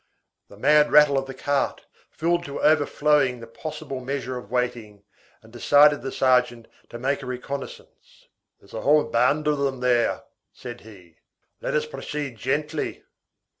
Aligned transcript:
The 0.47 0.57
mad 0.57 0.91
rattle 0.91 1.19
of 1.19 1.27
the 1.27 1.33
cart, 1.35 1.85
filled 2.09 2.43
to 2.45 2.59
overflowing 2.59 3.39
the 3.39 3.45
possible 3.45 3.99
measure 3.99 4.35
of 4.35 4.49
waiting, 4.49 5.03
and 5.43 5.53
decided 5.53 6.01
the 6.01 6.11
sergeant 6.11 6.67
to 6.89 6.97
make 6.97 7.21
a 7.21 7.27
reconnaisance. 7.27 8.27
"There's 8.59 8.73
a 8.73 8.81
whole 8.81 9.03
band 9.03 9.45
of 9.47 9.59
them 9.59 9.79
there!" 9.79 10.23
said 10.53 10.81
he, 10.81 11.17
"let 11.61 11.75
us 11.75 11.85
proceed 11.85 12.37
gently." 12.37 13.03